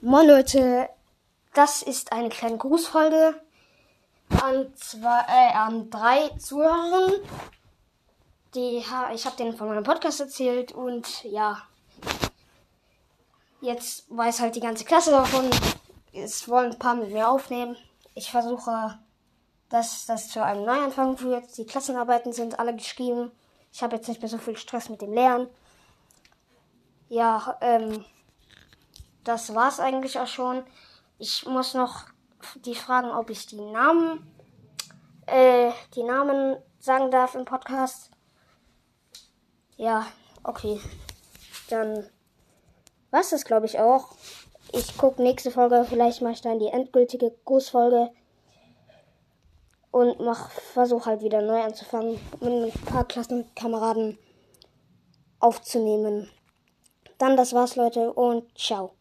Moin 0.00 0.26
Leute, 0.26 0.88
das 1.52 1.82
ist 1.82 2.12
eine 2.12 2.30
kleine 2.30 2.56
Grußfolge 2.56 3.34
an 4.42 4.72
zwei, 4.76 5.20
äh, 5.28 5.52
an 5.54 5.90
drei 5.90 6.28
Zuhörern. 6.38 7.12
Die, 8.54 8.78
ich 8.78 9.26
habe 9.26 9.36
denen 9.36 9.56
von 9.56 9.68
meinem 9.68 9.84
Podcast 9.84 10.20
erzählt 10.20 10.72
und 10.72 11.22
ja, 11.24 11.62
jetzt 13.60 14.04
weiß 14.08 14.40
halt 14.40 14.56
die 14.56 14.60
ganze 14.60 14.84
Klasse 14.84 15.10
davon. 15.10 15.50
Es 16.12 16.48
wollen 16.48 16.72
ein 16.72 16.78
paar 16.78 16.94
mit 16.94 17.12
mir 17.12 17.28
aufnehmen. 17.28 17.76
Ich 18.14 18.30
versuche, 18.30 18.98
dass 19.68 20.06
das 20.06 20.28
zu 20.28 20.42
einem 20.42 20.64
Neuanfang 20.64 21.16
führt. 21.16 21.56
Die 21.56 21.66
Klassenarbeiten 21.66 22.32
sind 22.32 22.58
alle 22.58 22.74
geschrieben. 22.74 23.30
Ich 23.72 23.82
habe 23.82 23.96
jetzt 23.96 24.08
nicht 24.08 24.20
mehr 24.20 24.28
so 24.28 24.38
viel 24.38 24.56
Stress 24.56 24.88
mit 24.88 25.02
dem 25.02 25.12
Lernen. 25.12 25.48
Ja, 27.08 27.56
ähm, 27.60 28.04
das 29.24 29.54
war's 29.54 29.80
eigentlich 29.80 30.18
auch 30.18 30.26
schon. 30.26 30.64
Ich 31.18 31.46
muss 31.46 31.74
noch 31.74 32.06
die 32.64 32.74
fragen, 32.74 33.10
ob 33.10 33.30
ich 33.30 33.46
die 33.46 33.60
Namen, 33.60 34.26
äh, 35.26 35.70
die 35.94 36.02
Namen 36.02 36.56
sagen 36.78 37.10
darf 37.10 37.34
im 37.34 37.44
Podcast. 37.44 38.10
Ja, 39.76 40.06
okay. 40.42 40.80
Dann 41.68 42.08
war's 43.10 43.30
das, 43.30 43.44
glaube 43.44 43.66
ich, 43.66 43.78
auch. 43.78 44.14
Ich 44.72 44.96
gucke 44.96 45.22
nächste 45.22 45.50
Folge, 45.50 45.84
vielleicht 45.88 46.22
mache 46.22 46.34
ich 46.34 46.42
dann 46.42 46.58
die 46.58 46.68
endgültige 46.68 47.34
Grußfolge 47.44 48.10
und 49.90 50.20
mach, 50.20 50.50
versuche 50.50 51.06
halt 51.06 51.22
wieder 51.22 51.42
neu 51.42 51.60
anzufangen, 51.60 52.20
mit 52.40 52.52
ein 52.52 52.84
paar 52.84 53.04
Klassenkameraden 53.04 54.18
aufzunehmen. 55.40 56.30
Dann 57.18 57.36
das 57.36 57.52
war's, 57.52 57.76
Leute, 57.76 58.12
und 58.12 58.56
ciao. 58.56 58.92